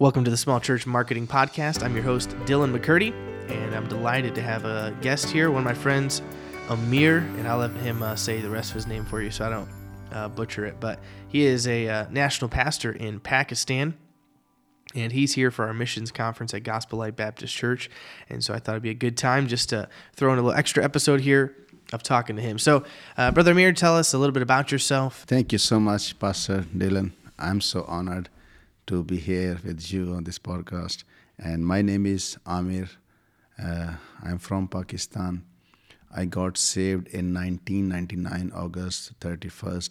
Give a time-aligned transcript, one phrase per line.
[0.00, 1.82] Welcome to the Small Church Marketing Podcast.
[1.82, 3.12] I'm your host, Dylan McCurdy,
[3.50, 6.22] and I'm delighted to have a guest here, one of my friends,
[6.70, 9.44] Amir, and I'll let him uh, say the rest of his name for you so
[9.44, 9.68] I don't
[10.10, 10.80] uh, butcher it.
[10.80, 13.92] But he is a uh, national pastor in Pakistan,
[14.94, 17.90] and he's here for our missions conference at Gospel Light Baptist Church.
[18.30, 19.86] And so I thought it'd be a good time just to
[20.16, 21.54] throw in a little extra episode here
[21.92, 22.58] of talking to him.
[22.58, 22.84] So,
[23.18, 25.24] uh, Brother Amir, tell us a little bit about yourself.
[25.26, 27.12] Thank you so much, Pastor Dylan.
[27.38, 28.30] I'm so honored
[28.90, 31.04] to be here with you on this podcast.
[31.38, 32.88] And my name is Amir.
[33.56, 35.44] Uh, I'm from Pakistan.
[36.12, 39.90] I got saved in 1999, August 31st.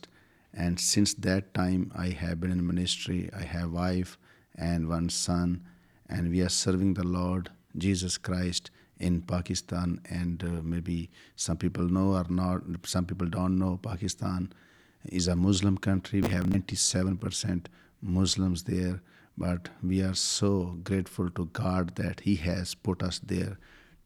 [0.54, 3.30] And since that time, I have been in ministry.
[3.34, 4.18] I have wife
[4.58, 5.64] and one son,
[6.10, 10.02] and we are serving the Lord Jesus Christ in Pakistan.
[10.10, 13.80] And uh, maybe some people know or not, some people don't know.
[13.82, 14.52] Pakistan
[15.06, 16.20] is a Muslim country.
[16.20, 17.68] We have 97%
[18.02, 19.02] Muslims there,
[19.38, 23.58] but we are so grateful to God that He has put us there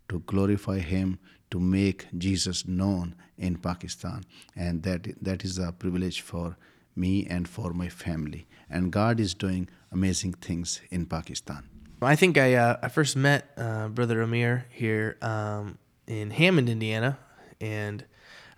[0.09, 1.20] to glorify Him,
[1.51, 4.23] to make Jesus known in Pakistan,
[4.55, 6.57] and that that is a privilege for
[6.95, 8.48] me and for my family.
[8.70, 11.70] And God is doing amazing things in Pakistan.
[12.01, 17.18] I think I uh, I first met uh, Brother Amir here um, in Hammond, Indiana,
[17.62, 18.05] and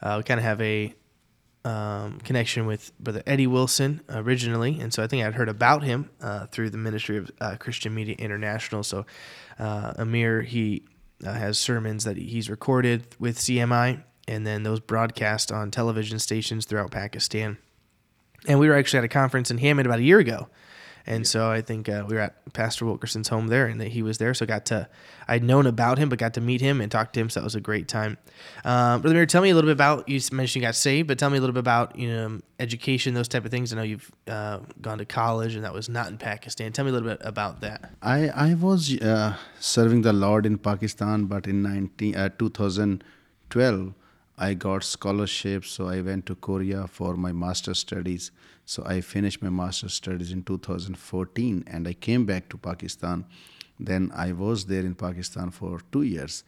[0.02, 0.96] uh, we kind of have a
[1.66, 6.12] um, connection with Brother Eddie Wilson originally, and so I think I'd heard about him
[6.22, 8.84] uh, through the ministry of uh, Christian Media International.
[8.84, 9.06] So
[9.58, 10.84] uh, Amir he
[11.26, 16.66] uh, has sermons that he's recorded with CMI, and then those broadcast on television stations
[16.66, 17.58] throughout Pakistan.
[18.48, 20.50] And we were actually at a conference in Hammond about a year ago,
[21.08, 21.28] and yeah.
[21.28, 24.18] so I think uh, we were at Pastor Wilkerson's home there, and that he was
[24.18, 24.34] there.
[24.34, 24.88] So got to,
[25.28, 27.30] I'd known about him, but got to meet him and talk to him.
[27.30, 28.18] So that was a great time.
[28.64, 31.20] Um, Brother Amir, tell me a little bit about you mentioned you got saved, but
[31.20, 33.72] tell me a little bit about you know education, those type of things.
[33.72, 36.72] I know you've uh, gone to college, and that was not in Pakistan.
[36.72, 37.92] Tell me a little bit about that.
[38.02, 43.94] I I was uh, serving the Lord in Pakistan, but in 19, uh, 2012
[44.38, 48.32] I got scholarship, so I went to Korea for my master's studies.
[48.66, 53.26] So I finished my master's studies in 2014 and I came back to Pakistan.
[53.80, 56.44] Then I was there in Pakistan for two years.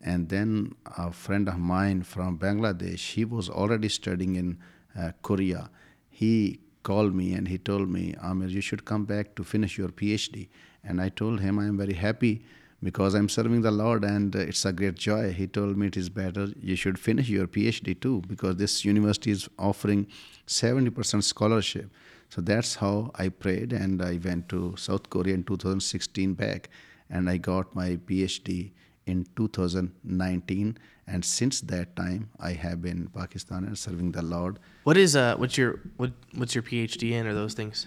[0.00, 4.58] And then a friend of mine from Bangladesh, he was already studying in
[4.98, 5.70] uh, Korea.
[6.10, 9.90] He called me and he told me, Amir, you should come back to finish your
[9.90, 10.48] PhD.
[10.82, 12.44] And I told him, I am very happy
[12.82, 15.32] because I'm serving the Lord and uh, it's a great joy.
[15.32, 19.30] He told me it is better you should finish your PhD too because this university
[19.30, 20.06] is offering
[20.46, 21.90] 70% scholarship.
[22.28, 26.68] So that's how I prayed and I went to South Korea in 2016 back
[27.10, 28.72] and I got my PhD
[29.06, 34.58] in 2019 and since that time I have been in Pakistan and serving the Lord.
[34.84, 37.86] What is uh what's your what what's your PhD in or those things?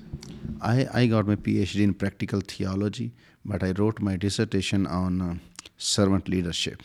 [0.61, 3.13] I I got my PhD in practical theology
[3.45, 5.35] but I wrote my dissertation on uh,
[5.77, 6.83] servant leadership.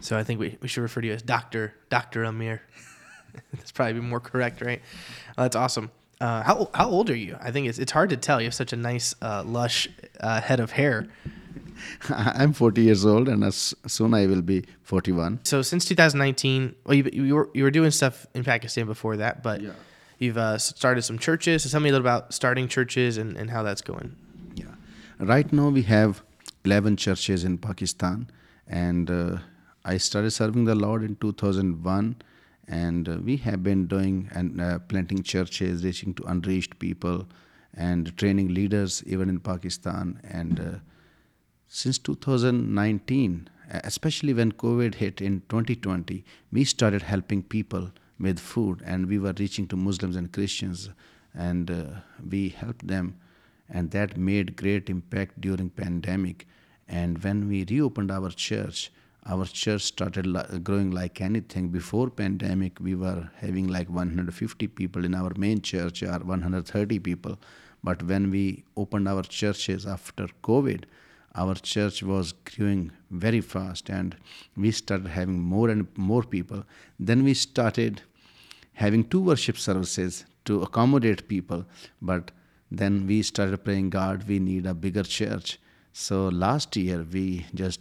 [0.00, 2.62] So I think we, we should refer to you as Doctor Doctor Amir.
[3.52, 4.82] that's probably more correct, right?
[5.36, 5.90] Well, that's awesome.
[6.20, 7.36] Uh, how how old are you?
[7.40, 8.40] I think it's it's hard to tell.
[8.40, 9.88] You have such a nice, uh, lush
[10.20, 11.08] uh, head of hair.
[12.08, 15.40] I'm 40 years old, and as soon I will be 41.
[15.44, 19.42] So since 2019, well, you, you were you were doing stuff in Pakistan before that,
[19.42, 19.70] but yeah.
[20.18, 21.62] you've uh, started some churches.
[21.62, 24.16] So tell me a little about starting churches and, and how that's going.
[24.54, 24.66] Yeah,
[25.18, 26.22] Right now, we have
[26.64, 28.28] 11 churches in Pakistan,
[28.66, 29.38] and uh,
[29.84, 32.16] I started serving the Lord in 2001.
[32.66, 37.26] And uh, we have been doing and uh, planting churches, reaching to unreached people,
[37.74, 40.20] and training leaders even in Pakistan.
[40.24, 40.78] And uh,
[41.80, 47.90] since 2019, especially when COVID hit in 2020, we started helping people
[48.20, 50.90] with food, and we were reaching to Muslims and Christians,
[51.34, 51.84] and uh,
[52.30, 53.16] we helped them
[53.68, 56.46] and that made great impact during pandemic.
[56.88, 58.90] And when we reopened our church
[59.26, 61.70] our church started li- growing like anything.
[61.70, 67.38] Before pandemic we were having like 150 people in our main church or 130 people.
[67.82, 70.84] But when we opened our churches after covid
[71.34, 74.16] our church was growing very fast and
[74.56, 76.64] we started having more and more people
[76.98, 78.02] then we started
[78.74, 81.64] having two worship services to accommodate people
[82.00, 82.30] but
[82.76, 85.58] then we started praying, God, we need a bigger church.
[85.92, 87.80] So last year we just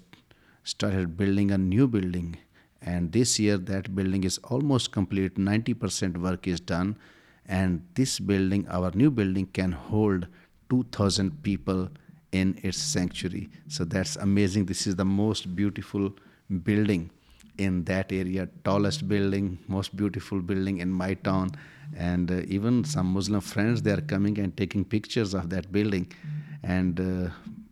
[0.63, 2.37] started building a new building.
[2.81, 5.35] And this year that building is almost complete.
[5.35, 6.97] 90% work is done.
[7.45, 10.27] And this building, our new building, can hold
[10.69, 11.89] 2,000 people
[12.33, 13.49] in its sanctuary.
[13.69, 14.65] So that's amazing.
[14.65, 16.11] This is the most beautiful
[16.63, 17.09] building
[17.57, 21.51] in that area, tallest building, most beautiful building in my town,
[21.95, 26.11] and uh, even some Muslim friends they are coming and taking pictures of that building,
[26.63, 27.29] and uh,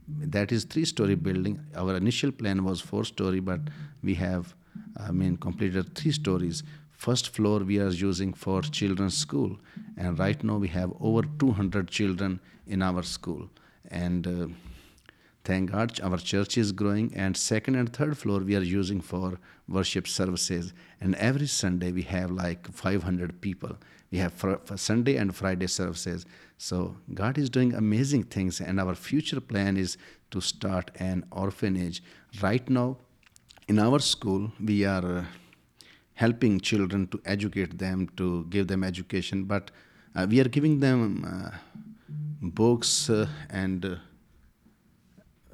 [0.08, 1.60] that is three-story building.
[1.76, 3.62] Our initial plan was four-story, but
[4.04, 4.54] we have,
[4.98, 6.62] I mean, completed three stories.
[6.92, 9.58] First floor we are using for children's school,
[9.98, 13.50] and right now we have over 200 children in our school,
[13.92, 14.28] and.
[14.28, 14.48] Uh,
[15.44, 19.40] thank god our church is growing and second and third floor we are using for
[19.68, 20.74] worship services.
[21.00, 23.78] And every sunday we have like 500 people.
[24.12, 26.26] We have for, for sunday and friday services.
[26.58, 29.98] So god is doing amazing things and our future plan is
[30.32, 32.04] to start an orphanage.
[32.42, 32.98] Right now
[33.68, 35.26] in our school we are uh,
[36.14, 39.72] helping children to educate them to give them education but
[40.14, 41.58] uh, we are giving them uh,
[42.42, 43.96] books uh, and uh,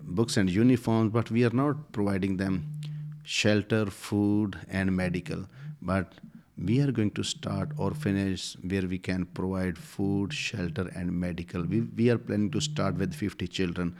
[0.02, 2.80] books and uniforms, but we are not providing them
[3.24, 5.46] shelter, food, and medical.
[5.82, 6.14] But
[6.58, 11.64] we are going to start orphanage where we can provide food, shelter, and medical.
[11.64, 13.96] We, we are planning to start with 50 children,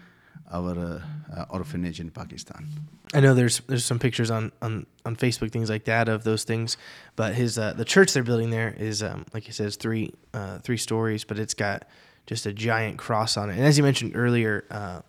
[0.52, 1.02] our uh,
[1.36, 2.68] uh, orphanage in Pakistan.
[3.14, 6.44] I know there's there's some pictures on, on, on Facebook things like that of those
[6.44, 6.78] things,
[7.16, 10.60] but his uh, the church they're building there is um, like he says three uh,
[10.60, 11.88] three stories, but it's got
[12.28, 13.54] just a giant cross on it.
[13.54, 15.02] And as you mentioned earlier, uh,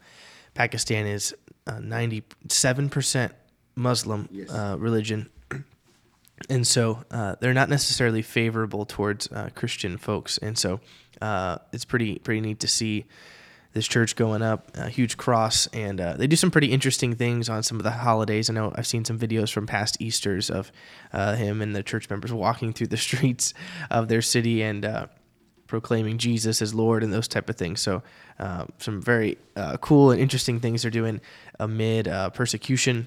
[0.55, 1.35] Pakistan is
[1.67, 3.33] uh, ninety-seven percent
[3.77, 4.51] Muslim Yes.
[4.51, 5.29] uh, religion,
[6.49, 10.81] and so uh, they're not necessarily favorable towards uh, Christian folks, and so
[11.21, 13.05] uh, it's pretty pretty neat to see
[13.75, 17.51] this church going up, a huge cross, and uh, they do some pretty interesting things
[17.51, 18.49] on some of the holidays.
[18.49, 20.73] I know I've seen some videos from past Easter's of
[21.13, 23.53] uh, him and the church members walking through the streets
[23.91, 25.07] of their city and uh,
[25.69, 27.81] proclaiming Jesus as Lord and those type of things.
[27.81, 28.03] So,
[28.41, 31.21] uh, some very uh, cool and interesting things they're doing
[31.61, 33.07] amid uh, persecution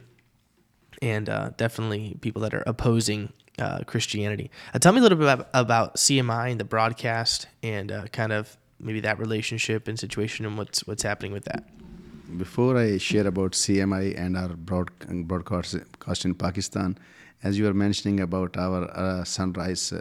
[1.01, 4.51] and uh, definitely people that are opposing uh, Christianity.
[4.73, 8.55] Uh, tell me a little bit about, about CMI and the broadcast and kind of
[8.79, 11.65] maybe that relationship and situation and what's what's happening with that.
[12.37, 14.89] Before I share about CMI and our broad,
[15.27, 16.97] broadcast in Pakistan,
[17.43, 19.91] as you were mentioning about our sunrise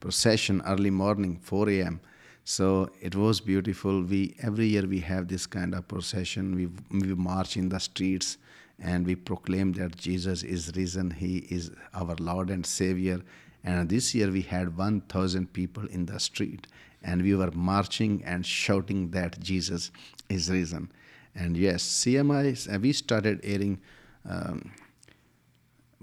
[0.00, 2.00] procession early morning, 4 a.m.
[2.44, 4.02] So it was beautiful.
[4.02, 6.54] We every year we have this kind of procession.
[6.54, 6.66] We
[7.00, 8.38] we march in the streets
[8.78, 11.10] and we proclaim that Jesus is risen.
[11.10, 13.20] He is our Lord and Savior.
[13.64, 16.68] And this year we had 1,000 people in the street,
[17.02, 19.90] and we were marching and shouting that Jesus
[20.28, 20.92] is risen.
[21.34, 23.80] And yes, CMI, uh, we started airing
[24.28, 24.72] um,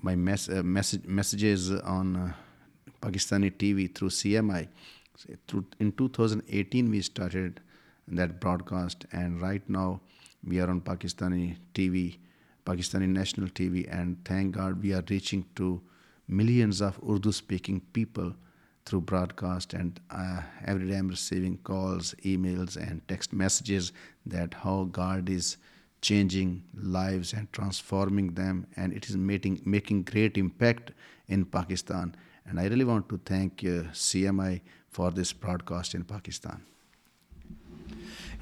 [0.01, 2.33] my mess, uh, message, messages on uh,
[3.03, 4.67] Pakistani TV through CMI.
[5.79, 7.59] In 2018, we started
[8.07, 10.01] that broadcast, and right now
[10.45, 12.17] we are on Pakistani TV,
[12.65, 15.81] Pakistani national TV, and thank God we are reaching to
[16.27, 18.33] millions of Urdu speaking people
[18.85, 23.93] through broadcast and uh, every day i'm receiving calls emails and text messages
[24.25, 25.57] that how god is
[26.01, 30.91] changing lives and transforming them and it is making making great impact
[31.27, 32.13] in pakistan
[32.45, 36.61] and i really want to thank uh, cmi for this broadcast in pakistan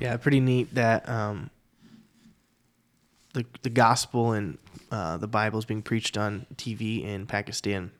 [0.01, 1.51] Yeah, pretty neat that um,
[3.33, 4.57] the the gospel and
[4.91, 7.91] uh, the Bible is being preached on TV in Pakistan.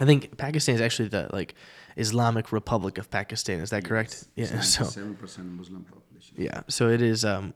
[0.00, 1.54] I think Pakistan is actually the like
[1.96, 3.60] Islamic Republic of Pakistan.
[3.60, 4.26] Is that correct?
[4.34, 4.60] Yeah.
[4.60, 7.24] So 7% muslim population yeah, so it is.
[7.24, 7.54] Um,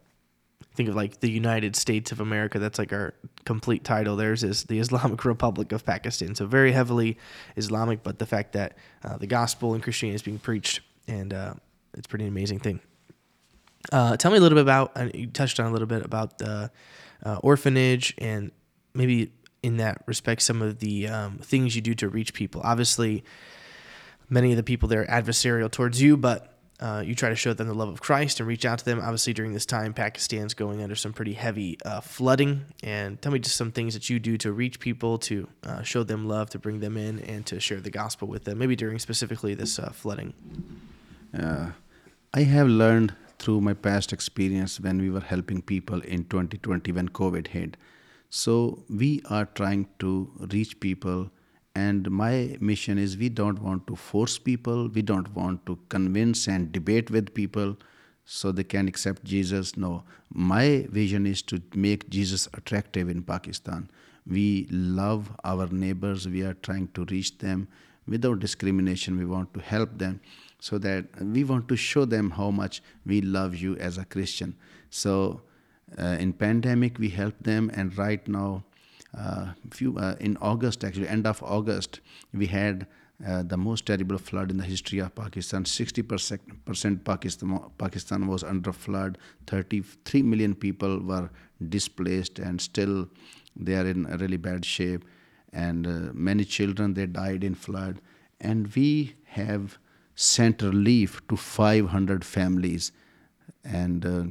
[0.76, 2.59] think of like the United States of America.
[2.59, 3.14] That's like our
[3.45, 4.16] complete title.
[4.16, 6.35] Theirs is the Islamic Republic of Pakistan.
[6.35, 7.18] So very heavily
[7.56, 11.54] Islamic, but the fact that uh, the gospel and Christianity is being preached, and uh,
[11.97, 12.80] it's pretty amazing thing.
[13.92, 15.14] Uh, tell me a little bit about.
[15.14, 16.71] You touched on a little bit about the
[17.25, 18.50] uh, orphanage and
[18.95, 22.61] maybe in that respect some of the um, things you do to reach people.
[22.64, 23.25] Obviously,
[24.28, 27.54] many of the people there are adversarial towards you, but uh, you try to show
[27.54, 29.00] them the love of Christ and reach out to them.
[29.00, 32.66] Obviously, during this time, Pakistan's going under some pretty heavy uh, flooding.
[32.83, 36.02] And tell me just some things that you do to reach people, to uh, show
[36.02, 38.59] them love, to bring them in, and to share the gospel with them.
[38.59, 40.35] Maybe during specifically this uh, flooding.
[41.37, 41.71] Uh,
[42.35, 47.09] I have learned through my past experience when we were helping people in 2020 when
[47.09, 47.76] COVID hit.
[48.28, 51.30] So we are trying to reach people,
[51.85, 56.47] and my mission is we don't want to force people, we don't want to convince
[56.49, 57.76] and debate with people
[58.25, 59.76] so they can accept Jesus.
[59.76, 60.02] No,
[60.33, 63.90] my vision is to make Jesus attractive in Pakistan.
[64.26, 67.68] We love our neighbors, we are trying to reach them
[68.09, 70.21] without discrimination, we want to help them
[70.59, 74.56] so that we want to show them how much we love you as a christian
[74.90, 75.42] so
[75.99, 78.64] uh, in pandemic we help them and right now
[79.16, 82.00] uh, few uh, in August, actually, end of August,
[82.32, 82.87] we had
[83.26, 85.64] uh, the most terrible flood in the history of Pakistan.
[85.64, 89.18] 60% Pakistan, Pakistan was under flood.
[89.46, 91.30] 33 million people were
[91.68, 93.08] displaced, and still
[93.56, 95.04] they are in really bad shape.
[95.52, 98.02] And uh, many children they died in flood.
[98.40, 99.78] And we have
[100.14, 102.92] sent relief to 500 families,
[103.64, 104.25] and uh,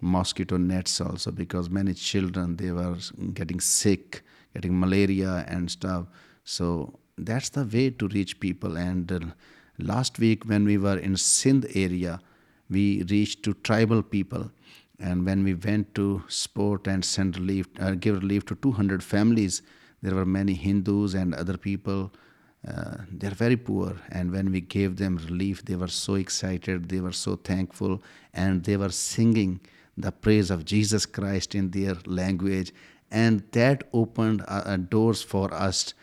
[0.00, 2.96] mosquito nets also because many children they were
[3.34, 4.22] getting sick
[4.54, 6.06] getting malaria and stuff.
[6.44, 8.76] So that's the way to reach people.
[8.76, 9.20] And uh,
[9.78, 12.20] last week when we were in sindh area
[12.68, 14.50] we reached to tribal people.
[14.98, 19.62] And when we went to support and send relief uh, give relief to 200 families
[20.02, 22.10] there were many hindus and other people.
[22.66, 23.96] Uh, they're very poor.
[24.10, 28.02] And when we gave them relief they were so excited they were so thankful
[28.34, 29.60] and they were singing
[30.00, 32.72] the praise of Jesus Christ in their language.
[33.10, 35.94] And that opened uh, uh, doors for us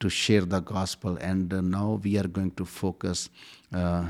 [0.00, 1.16] to share the gospel.
[1.20, 3.30] And uh, now we are going to focus
[3.72, 4.08] uh,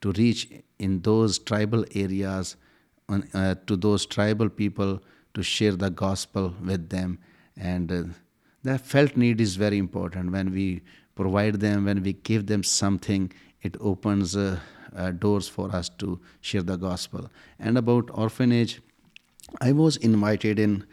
[0.00, 0.48] to reach
[0.78, 2.56] in those tribal areas,
[3.08, 5.00] on, uh, to those tribal people,
[5.34, 7.18] to share the gospel with them.
[7.56, 8.02] And uh,
[8.62, 10.32] the felt need is very important.
[10.32, 10.82] When we
[11.14, 13.32] provide them, when we give them something,
[13.62, 14.36] it opens
[14.96, 17.30] uh, doors for us to share the gospel.
[17.58, 18.80] And about orphanage,
[19.60, 20.86] I was invited in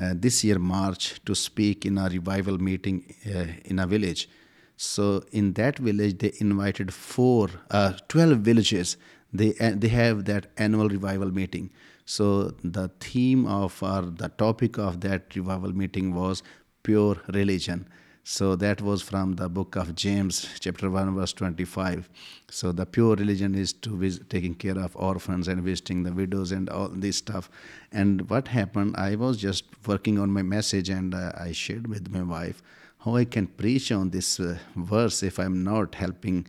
[0.00, 4.28] uh, this year March to speak in a revival meeting uh, in a village.
[4.76, 8.96] So in that village, they invited four, uh, 12 villages.
[9.32, 11.70] They uh, they have that annual revival meeting.
[12.04, 16.42] So the theme of or the topic of that revival meeting was
[16.82, 17.88] pure religion.
[18.30, 22.10] So that was from the book of James, chapter 1, verse 25.
[22.50, 26.52] So the pure religion is to visit, taking care of orphans and visiting the widows
[26.52, 27.48] and all this stuff.
[27.90, 32.10] And what happened, I was just working on my message and uh, I shared with
[32.10, 32.62] my wife
[32.98, 36.46] how I can preach on this uh, verse if I'm not helping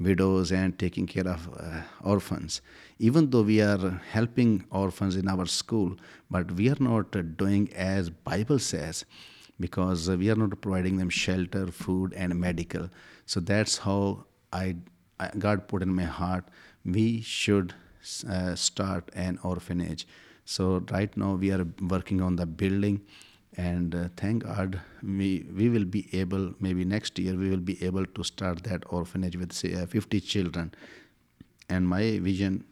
[0.00, 2.60] widows and taking care of uh, orphans.
[2.98, 5.96] Even though we are helping orphans in our school,
[6.28, 9.04] but we are not doing as Bible says
[9.60, 12.88] because we are not providing them shelter, food, and medical.
[13.26, 14.76] So that's how I,
[15.38, 16.44] God put in my heart
[16.84, 17.74] we should
[18.28, 20.06] uh, start an orphanage.
[20.44, 23.00] So right now we are working on the building,
[23.56, 27.82] and uh, thank God we we will be able maybe next year we will be
[27.82, 30.74] able to start that orphanage with say uh, 50 children.
[31.70, 32.64] And my vision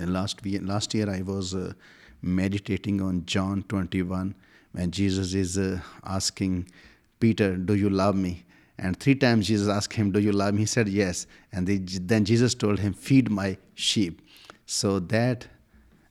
[0.00, 1.74] uh, last last year I was uh,
[2.20, 4.34] meditating on John 21
[4.72, 6.68] when Jesus is uh, asking
[7.20, 8.44] Peter, Do you love me?
[8.78, 10.60] And three times Jesus asked him, Do you love me?
[10.60, 11.26] He said, Yes.
[11.52, 14.22] And then Jesus told him, Feed my sheep.
[14.66, 15.46] So that,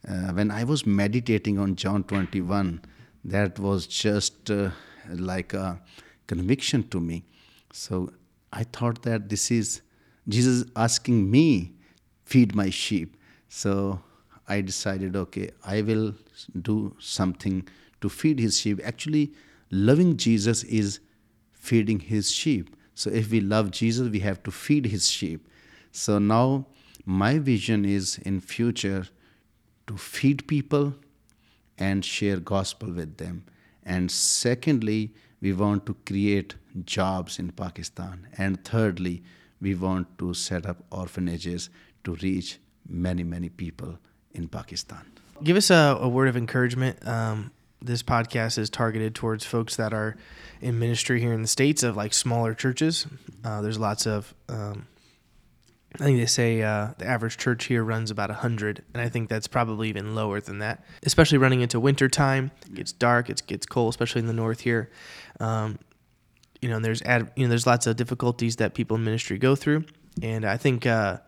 [0.08, 2.82] uh, when I was meditating on John 21,
[3.24, 4.72] that was just uh,
[5.10, 5.80] like a
[6.28, 7.24] conviction to me.
[7.72, 8.12] So
[8.52, 9.82] I thought that this is
[10.28, 11.74] Jesus asking me,
[12.26, 13.16] Feed my sheep.
[13.48, 14.02] So
[14.48, 16.14] I decided, okay, I will
[16.62, 17.68] do something
[18.02, 18.80] to feed his sheep.
[18.84, 19.34] Actually,
[19.72, 21.00] loving Jesus is
[21.54, 22.76] feeding his sheep.
[22.96, 25.48] So if we love Jesus, we have to feed his sheep.
[25.92, 26.68] So now
[27.06, 29.08] my vision is in future
[29.88, 30.96] to feed people
[31.78, 33.44] and share gospel with them.
[33.84, 38.28] And secondly, we want to create jobs in Pakistan.
[38.38, 39.24] And thirdly,
[39.62, 41.70] we want to set up orphanages
[42.04, 43.98] to reach many, many people
[44.34, 45.06] in Pakistan.
[45.44, 47.06] Give us a, a word of encouragement.
[47.08, 50.18] Um, this podcast is targeted towards folks that are
[50.62, 53.08] in ministry here in the states of like smaller churches.
[53.44, 54.88] Uh, there's lots of, um,
[55.96, 59.30] I think they say uh, the average church here runs about hundred, and I think
[59.30, 60.84] that's probably even lower than that.
[61.04, 64.62] Especially running into winter time, it gets dark, it gets cold, especially in the north
[64.62, 64.92] here.
[65.40, 65.80] Um,
[66.62, 69.56] you know, there's ad, you know there's lots of difficulties that people in ministry go
[69.56, 69.86] through,
[70.22, 71.20] and I think uh,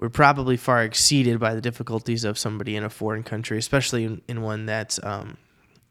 [0.00, 4.22] we're probably far exceeded by the difficulties of somebody in a foreign country, especially in,
[4.28, 5.36] in one that's um,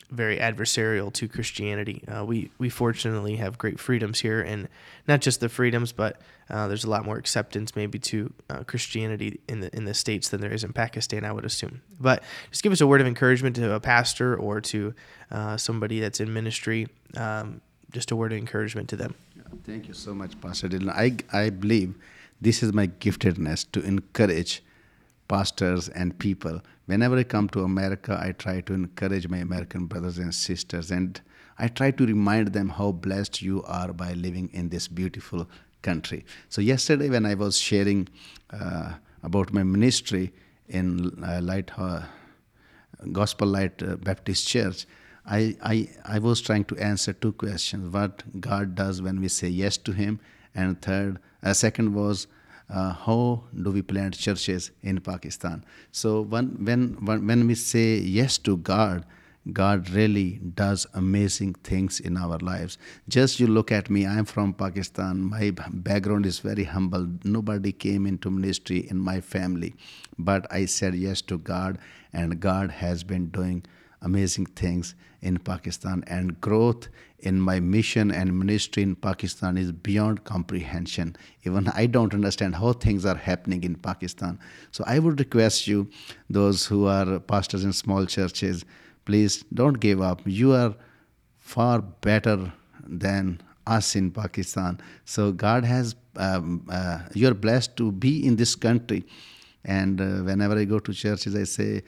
[0.10, 2.04] very adversarial to Christianity.
[2.08, 4.68] Uh, we we fortunately have great freedoms here, and
[5.08, 9.40] not just the freedoms, but uh, there's a lot more acceptance maybe to uh, Christianity
[9.48, 11.84] in the in the states than there is in Pakistan, I would assume.
[12.00, 14.96] But just give us a word of encouragement to a pastor or to
[15.30, 16.88] uh, somebody that's in ministry.
[17.16, 17.62] Um,
[17.92, 19.14] just a word of encouragement to them.
[19.66, 20.90] Thank you so much, Pastor Dylan.
[20.90, 21.94] I I believe
[22.42, 24.64] this is my giftedness to encourage
[25.28, 26.62] pastors and people.
[26.88, 31.22] Whenever I come to America, I try to encourage my American brothers and sisters, and
[31.58, 35.48] I try to remind them how blessed you are by living in this beautiful
[35.82, 36.26] country.
[36.50, 38.08] So, yesterday, when I was sharing
[38.50, 38.94] uh,
[39.24, 40.34] about my ministry
[40.68, 42.04] in uh, Light, uh,
[43.12, 44.86] Gospel Light uh, Baptist Church,
[45.26, 49.48] I, I, I was trying to answer two questions what God does when we say
[49.48, 50.20] yes to Him,
[50.56, 52.28] and third, uh, second was
[52.70, 55.64] uh, how do we plant churches in Pakistan?
[55.92, 59.06] So when, when, when we say yes to God,
[59.54, 62.78] God really does amazing things in our lives.
[63.08, 65.22] Just you look at me, I'm from Pakistan.
[65.24, 67.08] My background is very humble.
[67.24, 69.76] Nobody came into ministry in my family.
[70.18, 71.80] But I said yes to God,
[72.14, 73.66] and God has been doing
[74.02, 76.04] amazing things in Pakistan.
[76.08, 76.88] And growth
[77.20, 81.16] in my mission and ministry in Pakistan is beyond comprehension.
[81.44, 84.40] Even I don't understand how things are happening in Pakistan.
[84.72, 85.90] So I would request you,
[86.30, 88.64] those who are pastors in small churches,
[89.06, 90.22] please don't give up.
[90.26, 90.76] You are
[91.38, 92.52] far better
[92.88, 94.80] than us in Pakistan.
[95.06, 99.06] So God has, um, uh, you're blessed to be in this country.
[99.66, 101.84] And uh, whenever I go to churches, I say,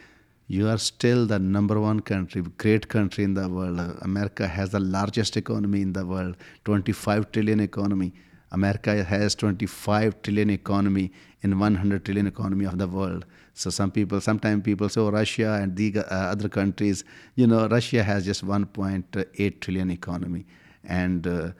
[0.51, 3.79] you are still the number one country, great country in the world.
[4.01, 8.13] America has the largest economy in the world, 25 trillion economy.
[8.51, 11.09] America has 25 trillion economy
[11.41, 13.25] in 100 trillion economy of the world.
[13.53, 17.05] So some people, sometimes people say, oh, Russia and the uh, other countries,
[17.35, 20.45] you know, Russia has just 1.8 trillion economy,
[20.83, 21.51] and uh,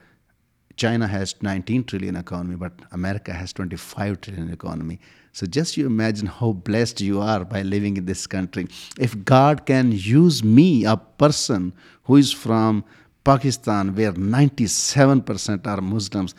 [0.76, 4.98] China has 19 trillion economy, but America has 25 trillion economy.
[5.32, 8.68] So just you imagine how blessed you are by living in this country.
[8.98, 11.72] If God can use me, a person
[12.04, 12.84] who is from
[13.24, 16.34] Pakistan, where 97% are Muslims,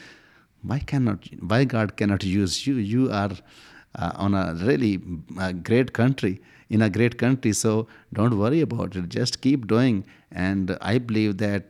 [0.61, 2.75] why cannot why God cannot use you?
[2.75, 3.31] You are
[3.95, 5.01] uh, on a really
[5.37, 7.53] uh, great country in a great country.
[7.53, 9.09] So don't worry about it.
[9.09, 10.05] Just keep doing.
[10.31, 11.65] And I believe that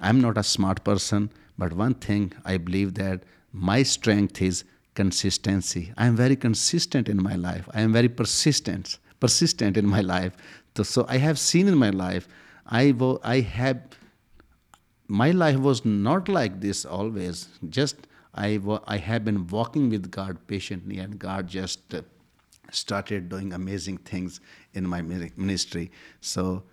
[0.00, 3.22] I'm not a smart person, but one thing I believe that
[3.52, 5.92] my strength is consistency.
[5.96, 7.68] I am very consistent in my life.
[7.72, 10.34] I am very persistent, persistent in my life.
[10.82, 12.28] So I have seen in my life,
[12.66, 13.80] I, wo- I have,
[15.08, 17.48] my life was not like this always.
[17.70, 17.96] Just
[18.34, 21.94] I, wo- I have been walking with God patiently, and God just
[22.70, 24.40] started doing amazing things
[24.74, 25.90] in my ministry.
[26.20, 26.64] So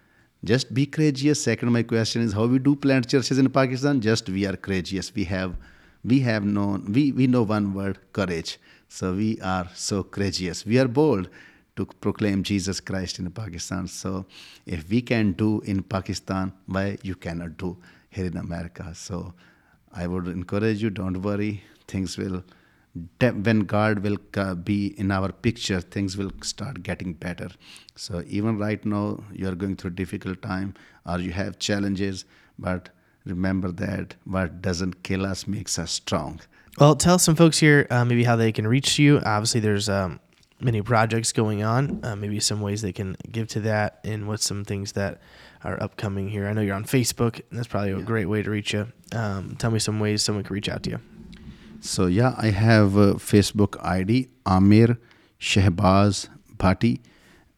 [0.43, 1.43] just be courageous.
[1.43, 4.01] Second, my question is how we do plant churches in Pakistan.
[4.01, 5.13] Just we are courageous.
[5.15, 5.56] We have
[6.03, 10.77] we have known we, we know one word courage so we are so courageous we
[10.79, 11.29] are bold
[11.75, 14.25] to proclaim jesus christ in pakistan so
[14.65, 17.77] if we can do in pakistan why you cannot do
[18.10, 19.34] here in america so
[19.93, 22.43] i would encourage you don't worry things will
[23.19, 24.17] when god will
[24.56, 27.49] be in our picture things will start getting better
[27.95, 30.73] so even right now you are going through a difficult time
[31.06, 32.25] or you have challenges
[32.60, 32.89] but
[33.25, 36.41] remember that what doesn't kill us makes us strong.
[36.79, 39.19] Well, tell some folks here uh, maybe how they can reach you.
[39.19, 40.19] Obviously, there's um,
[40.60, 42.03] many projects going on.
[42.03, 45.21] Uh, maybe some ways they can give to that, and what's some things that
[45.63, 46.47] are upcoming here.
[46.47, 48.03] I know you're on Facebook, and that's probably a yeah.
[48.03, 48.91] great way to reach you.
[49.12, 50.99] Um, tell me some ways someone can reach out to you.
[51.86, 54.98] So yeah, I have a Facebook ID Amir
[55.38, 57.02] Shahbaz Bhatti,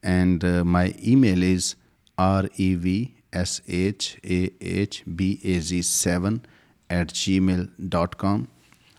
[0.02, 1.76] and uh, my email is
[2.18, 2.86] rev
[3.32, 6.44] S H A H B A Z 7
[6.90, 8.48] at gmail.com.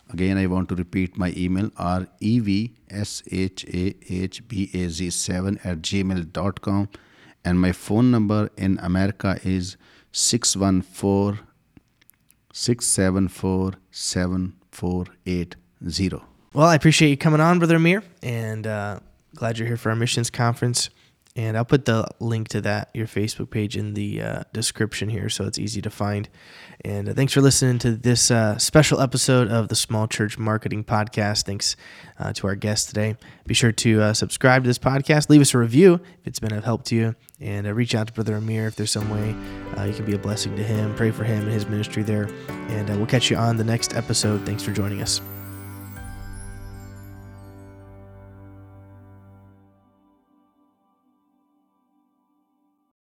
[0.08, 4.70] Again, I want to repeat my email R E V S H A H B
[4.72, 6.88] A Z 7 at gmail.com.
[7.44, 9.76] And my phone number in America is
[10.10, 11.46] 614
[12.54, 13.72] 674
[14.72, 16.24] 7480.
[16.54, 19.00] Well, I appreciate you coming on, Brother Amir, and uh,
[19.34, 20.90] glad you're here for our missions conference.
[21.38, 25.28] And I'll put the link to that, your Facebook page, in the uh, description here
[25.28, 26.28] so it's easy to find.
[26.84, 30.82] And uh, thanks for listening to this uh, special episode of the Small Church Marketing
[30.82, 31.44] Podcast.
[31.44, 31.76] Thanks
[32.18, 33.16] uh, to our guest today.
[33.46, 36.52] Be sure to uh, subscribe to this podcast, leave us a review if it's been
[36.52, 39.28] of help to you, and uh, reach out to Brother Amir if there's some way
[39.86, 40.92] you can be a blessing to him.
[40.96, 42.28] Pray for him and his ministry there.
[42.48, 44.44] And we'll catch you on the next episode.
[44.44, 45.20] Thanks for joining us.